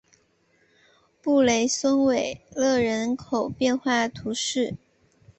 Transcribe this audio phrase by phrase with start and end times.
[1.21, 4.75] 布雷松维勒人口变化图示